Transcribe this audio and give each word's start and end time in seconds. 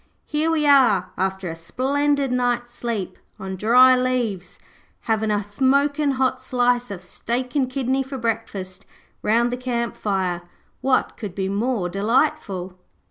Here 0.25 0.49
we 0.49 0.65
are, 0.65 1.11
after 1.15 1.47
a 1.47 1.55
splendid 1.55 2.31
night's 2.31 2.73
sleep 2.73 3.19
on 3.37 3.55
dry 3.55 3.95
leaves, 3.95 4.57
havin' 5.01 5.29
a 5.29 5.43
smokin' 5.43 6.13
hot 6.13 6.41
slice 6.41 6.89
of 6.89 7.03
steak 7.03 7.55
and 7.55 7.69
kidney 7.69 8.01
for 8.01 8.17
breakfast 8.17 8.87
round 9.21 9.51
the 9.51 9.57
camp 9.57 9.95
fire. 9.95 10.41
What 10.81 11.17
could 11.17 11.35
be 11.35 11.49
more 11.49 11.87
delightful?' 11.87 12.79